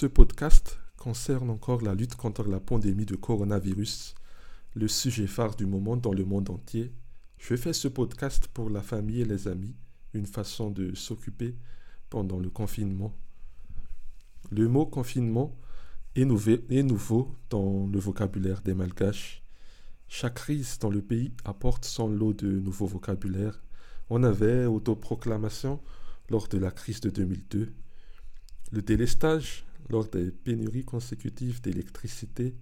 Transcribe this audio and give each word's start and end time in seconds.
Ce 0.00 0.06
podcast 0.06 0.78
concerne 0.96 1.50
encore 1.50 1.82
la 1.82 1.92
lutte 1.92 2.14
contre 2.14 2.44
la 2.44 2.60
pandémie 2.60 3.04
de 3.04 3.16
coronavirus, 3.16 4.14
le 4.76 4.86
sujet 4.86 5.26
phare 5.26 5.56
du 5.56 5.66
moment 5.66 5.96
dans 5.96 6.12
le 6.12 6.24
monde 6.24 6.50
entier. 6.50 6.92
Je 7.36 7.56
fais 7.56 7.72
ce 7.72 7.88
podcast 7.88 8.46
pour 8.46 8.70
la 8.70 8.80
famille 8.80 9.22
et 9.22 9.24
les 9.24 9.48
amis, 9.48 9.74
une 10.14 10.26
façon 10.26 10.70
de 10.70 10.94
s'occuper 10.94 11.56
pendant 12.10 12.38
le 12.38 12.48
confinement. 12.48 13.12
Le 14.52 14.68
mot 14.68 14.86
confinement 14.86 15.56
est, 16.14 16.24
nouveau 16.24 17.34
dans 17.50 17.88
le 17.88 17.98
vocabulaire 17.98 18.62
des 18.62 18.74
Malgaches. 18.74 19.42
Chaque 20.06 20.34
crise 20.34 20.78
dans 20.78 20.90
le 20.90 21.02
pays 21.02 21.32
apporte 21.44 21.84
son 21.84 22.06
lot 22.06 22.34
de 22.34 22.60
nouveaux 22.60 22.86
vocabulaires. 22.86 23.60
On 24.10 24.22
avait 24.22 24.64
autoproclamation 24.64 25.80
lors 26.30 26.46
de 26.46 26.58
la 26.58 26.70
crise 26.70 27.00
de 27.00 27.10
2002, 27.10 27.72
le 28.70 28.82
délestage 28.82 29.64
lors 29.90 30.08
des 30.08 30.30
pénuries 30.30 30.84
consécutives 30.84 31.60
d'électricité 31.60 32.54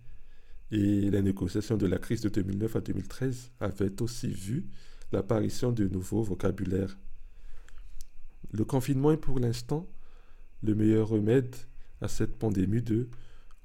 et 0.70 1.10
les 1.10 1.23
négociations 1.23 1.77
de 1.77 1.87
la 1.87 1.98
crise 1.98 2.20
de 2.20 2.28
2009 2.28 2.77
à 2.77 2.80
2013 2.80 3.52
avaient 3.60 4.02
aussi 4.02 4.28
vu 4.28 4.66
l'apparition 5.12 5.73
de 5.73 5.87
nouveaux 5.87 6.23
vocabulaires. 6.23 6.98
Le 8.52 8.65
confinement 8.65 9.12
est 9.12 9.16
pour 9.16 9.38
l'instant 9.38 9.88
le 10.62 10.74
meilleur 10.74 11.09
remède 11.09 11.54
à 12.01 12.09
cette 12.09 12.37
pandémie 12.37 12.82
de 12.82 13.09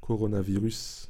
coronavirus. 0.02 1.10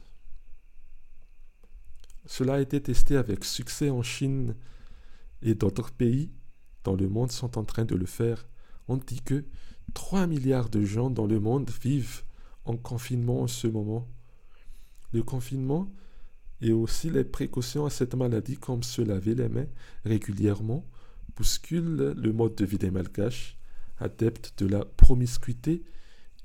Cela 2.26 2.56
a 2.56 2.62
été 2.62 2.82
testé 2.82 3.18
avec 3.18 3.44
succès 3.44 3.90
en 3.90 4.04
Chine 4.04 4.56
et 5.42 5.56
d'autres 5.56 5.92
pays 5.92 6.32
dans 6.84 6.96
le 6.96 7.10
monde 7.10 7.32
sont 7.32 7.58
en 7.58 7.64
train 7.64 7.86
de 7.86 7.96
le 7.96 8.06
faire. 8.06 8.48
On 8.88 8.98
dit 8.98 9.22
que 9.22 9.44
3 9.94 10.28
milliards 10.28 10.70
de 10.70 10.84
gens 10.84 11.10
dans 11.10 11.26
le 11.26 11.40
monde 11.40 11.70
vivent 11.82 12.24
en 12.66 12.78
confinement 12.78 13.42
en 13.42 13.48
ce 13.48 13.68
moment. 13.68 14.08
Le 15.14 15.24
confinement 15.24 15.92
et 16.62 16.72
aussi 16.72 17.10
les 17.10 17.24
précautions 17.24 17.86
à 17.86 17.90
cette 17.90 18.16
maladie 18.16 18.58
comme 18.58 18.84
se 18.84 19.02
laver 19.02 19.36
les 19.36 19.50
mains 19.50 19.68
régulièrement 20.06 20.86
bousculent 21.36 22.14
le 22.16 22.34
mode 22.34 22.56
de 22.56 22.66
vie 22.66 22.78
des 22.78 22.92
malgaches, 22.92 23.58
adeptes 24.00 24.54
de 24.58 24.68
la 24.68 24.86
promiscuité 24.86 25.84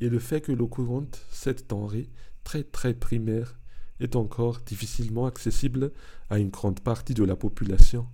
et 0.01 0.09
le 0.09 0.19
fait 0.19 0.41
que 0.41 0.53
l'eau 0.53 0.69
courante, 0.69 1.21
cette 1.31 1.69
denrée 1.69 2.09
très 2.45 2.65
très 2.65 2.95
primaire, 2.95 3.59
est 4.01 4.17
encore 4.17 4.61
difficilement 4.61 5.27
accessible 5.27 5.93
à 6.29 6.39
une 6.39 6.51
grande 6.51 6.81
partie 6.81 7.15
de 7.15 7.25
la 7.25 7.37
population. 7.37 8.07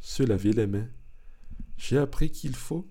Se 0.00 0.22
laver 0.22 0.52
les 0.52 0.66
mains. 0.66 0.88
J'ai 1.76 1.98
appris 1.98 2.30
qu'il 2.30 2.56
faut 2.56 2.88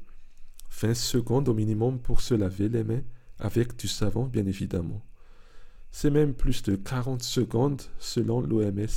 20 0.81 0.93
secondes 0.93 1.49
au 1.49 1.53
minimum 1.53 1.99
pour 1.99 2.21
se 2.21 2.33
laver 2.33 2.69
les 2.69 2.83
mains 2.83 3.03
avec 3.39 3.75
du 3.77 3.87
savon, 3.87 4.25
bien 4.25 4.45
évidemment. 4.45 5.01
C'est 5.91 6.09
même 6.09 6.33
plus 6.33 6.63
de 6.63 6.75
40 6.75 7.23
secondes 7.23 7.81
selon 7.99 8.41
l'OMS. 8.41 8.87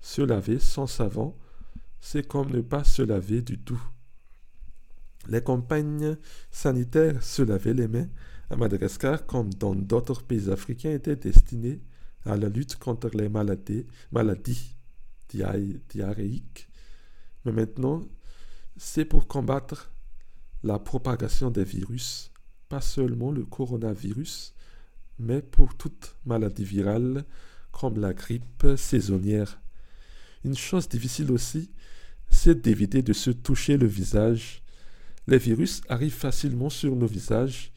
Se 0.00 0.22
laver 0.22 0.58
sans 0.58 0.86
savon, 0.86 1.36
c'est 2.00 2.26
comme 2.26 2.50
ne 2.50 2.60
pas 2.60 2.84
se 2.84 3.02
laver 3.02 3.42
du 3.42 3.58
tout. 3.58 3.82
Les 5.28 5.42
campagnes 5.42 6.16
sanitaires 6.50 7.22
se 7.22 7.42
laver 7.42 7.74
les 7.74 7.88
mains 7.88 8.08
à 8.50 8.56
Madagascar 8.56 9.26
comme 9.26 9.52
dans 9.54 9.74
d'autres 9.74 10.22
pays 10.22 10.50
africains 10.50 10.92
étaient 10.92 11.16
destinées 11.16 11.80
à 12.24 12.36
la 12.36 12.48
lutte 12.48 12.76
contre 12.76 13.10
les 13.10 13.28
maladies, 13.28 13.86
maladies 14.12 14.76
diarrhéiques. 15.28 16.68
Mais 17.44 17.52
maintenant, 17.52 18.02
c'est 18.76 19.04
pour 19.04 19.26
combattre 19.26 19.92
la 20.62 20.78
propagation 20.78 21.50
des 21.50 21.64
virus 21.64 22.32
pas 22.68 22.80
seulement 22.80 23.30
le 23.30 23.44
coronavirus, 23.44 24.54
mais 25.18 25.42
pour 25.42 25.76
toute 25.76 26.16
maladie 26.24 26.64
virale 26.64 27.24
comme 27.72 27.98
la 27.98 28.12
grippe 28.12 28.66
saisonnière. 28.76 29.60
Une 30.44 30.56
chose 30.56 30.88
difficile 30.88 31.30
aussi, 31.32 31.70
c'est 32.30 32.60
d'éviter 32.60 33.02
de 33.02 33.12
se 33.12 33.30
toucher 33.30 33.76
le 33.76 33.86
visage. 33.86 34.62
Les 35.26 35.38
virus 35.38 35.82
arrivent 35.88 36.12
facilement 36.12 36.70
sur 36.70 36.94
nos 36.96 37.06
visages 37.06 37.72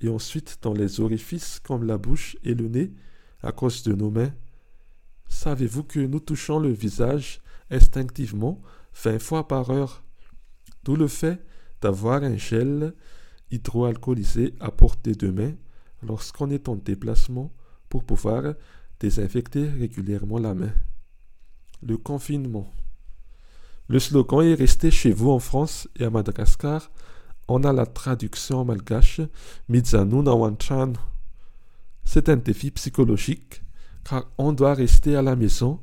et 0.00 0.08
ensuite 0.08 0.58
dans 0.62 0.74
les 0.74 1.00
orifices 1.00 1.60
comme 1.60 1.84
la 1.84 1.98
bouche 1.98 2.36
et 2.44 2.54
le 2.54 2.68
nez 2.68 2.92
à 3.42 3.52
cause 3.52 3.82
de 3.82 3.94
nos 3.94 4.10
mains. 4.10 4.32
Savez-vous 5.28 5.84
que 5.84 6.00
nous 6.00 6.20
touchons 6.20 6.58
le 6.58 6.70
visage 6.70 7.40
instinctivement 7.70 8.60
20 9.02 9.18
fois 9.18 9.48
par 9.48 9.70
heure? 9.70 10.04
D'où 10.84 10.96
le 10.96 11.08
fait 11.08 11.44
d'avoir 11.80 12.22
un 12.22 12.36
gel 12.36 12.94
hydroalcoolisé 13.50 14.54
à 14.60 14.70
portée 14.70 15.14
de 15.14 15.30
main 15.30 15.52
lorsqu'on 16.02 16.50
est 16.50 16.68
en 16.68 16.76
déplacement 16.76 17.52
pour 17.88 18.04
pouvoir 18.04 18.54
désinfecter 19.00 19.68
régulièrement 19.68 20.38
la 20.38 20.54
main. 20.54 20.72
Le 21.82 21.96
confinement. 21.96 22.72
Le 23.88 23.98
slogan 23.98 24.42
est 24.42 24.54
resté 24.54 24.90
chez 24.90 25.12
vous 25.12 25.30
en 25.30 25.38
France 25.38 25.88
et 25.96 26.04
à 26.04 26.10
Madagascar. 26.10 26.90
On 27.48 27.62
a 27.64 27.72
la 27.72 27.84
traduction 27.84 28.64
malgache 28.64 29.20
Mizanu 29.68 30.22
Nawanchan. 30.22 30.94
C'est 32.04 32.28
un 32.30 32.36
défi 32.36 32.70
psychologique 32.70 33.62
car 34.04 34.30
on 34.38 34.52
doit 34.52 34.74
rester 34.74 35.16
à 35.16 35.22
la 35.22 35.36
maison 35.36 35.80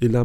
et 0.00 0.08
la, 0.08 0.24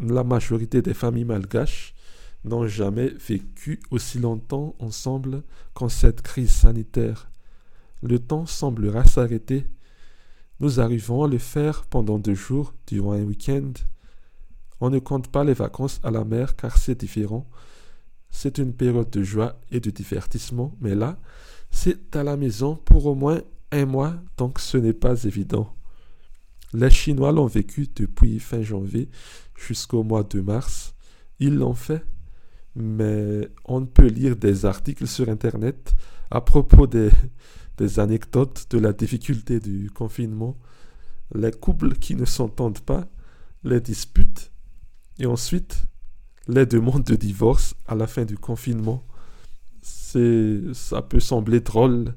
la 0.00 0.24
majorité 0.24 0.82
des 0.82 0.94
familles 0.94 1.24
malgaches 1.24 1.95
n'ont 2.44 2.66
jamais 2.66 3.08
vécu 3.08 3.80
aussi 3.90 4.18
longtemps 4.18 4.74
ensemble 4.78 5.42
qu'en 5.74 5.88
cette 5.88 6.22
crise 6.22 6.50
sanitaire. 6.50 7.30
Le 8.02 8.18
temps 8.18 8.46
semblera 8.46 9.04
s'arrêter. 9.04 9.66
Nous 10.60 10.80
arrivons 10.80 11.24
à 11.24 11.28
le 11.28 11.38
faire 11.38 11.84
pendant 11.84 12.18
deux 12.18 12.34
jours 12.34 12.74
durant 12.86 13.12
un 13.12 13.24
week-end. 13.24 13.72
On 14.80 14.90
ne 14.90 14.98
compte 14.98 15.28
pas 15.28 15.44
les 15.44 15.54
vacances 15.54 16.00
à 16.02 16.10
la 16.10 16.24
mer 16.24 16.56
car 16.56 16.76
c'est 16.76 17.00
différent. 17.00 17.46
C'est 18.30 18.58
une 18.58 18.74
période 18.74 19.10
de 19.10 19.22
joie 19.22 19.58
et 19.70 19.80
de 19.80 19.90
divertissement, 19.90 20.76
mais 20.80 20.94
là, 20.94 21.18
c'est 21.70 22.14
à 22.16 22.22
la 22.22 22.36
maison 22.36 22.76
pour 22.76 23.06
au 23.06 23.14
moins 23.14 23.40
un 23.72 23.86
mois, 23.86 24.14
donc 24.36 24.60
ce 24.60 24.76
n'est 24.76 24.92
pas 24.92 25.24
évident. 25.24 25.74
Les 26.72 26.90
Chinois 26.90 27.32
l'ont 27.32 27.46
vécu 27.46 27.88
depuis 27.94 28.38
fin 28.38 28.62
janvier 28.62 29.08
jusqu'au 29.56 30.02
mois 30.02 30.24
de 30.24 30.40
mars. 30.40 30.94
Ils 31.38 31.54
l'ont 31.54 31.74
fait 31.74 32.04
mais 32.76 33.48
on 33.64 33.86
peut 33.86 34.06
lire 34.06 34.36
des 34.36 34.66
articles 34.66 35.06
sur 35.06 35.28
Internet 35.30 35.94
à 36.30 36.42
propos 36.42 36.86
des, 36.86 37.10
anecdotes 37.98 38.66
de 38.70 38.78
la 38.78 38.92
difficulté 38.92 39.60
du 39.60 39.90
confinement, 39.90 40.56
les 41.34 41.50
couples 41.50 41.94
qui 41.94 42.14
ne 42.14 42.26
s'entendent 42.26 42.80
pas, 42.80 43.06
les 43.64 43.80
disputes, 43.80 44.52
et 45.18 45.26
ensuite 45.26 45.86
les 46.48 46.66
demandes 46.66 47.02
de 47.02 47.16
divorce 47.16 47.74
à 47.86 47.94
la 47.94 48.06
fin 48.06 48.24
du 48.24 48.36
confinement. 48.36 49.04
C'est, 49.82 50.60
ça 50.74 51.02
peut 51.02 51.20
sembler 51.20 51.60
drôle. 51.60 52.14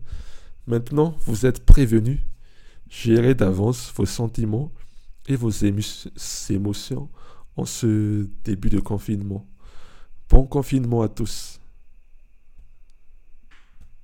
Maintenant, 0.68 1.16
vous 1.26 1.46
êtes 1.46 1.66
prévenus. 1.66 2.20
Gérez 2.90 3.34
d'avance 3.34 3.92
vos 3.96 4.06
sentiments 4.06 4.72
et 5.28 5.36
vos 5.36 5.50
émotions 5.50 7.10
en 7.56 7.66
ce 7.66 8.28
début 8.44 8.70
de 8.70 8.80
confinement. 8.80 9.48
Bon 10.30 10.46
confinement 10.46 11.02
à 11.02 11.10
tous. 11.10 11.59